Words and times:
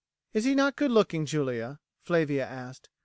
"Is 0.33 0.45
he 0.45 0.55
not 0.55 0.77
good 0.77 0.89
looking, 0.89 1.27
Julia?" 1.27 1.79
Flavia 2.01 2.47
asked. 2.47 2.89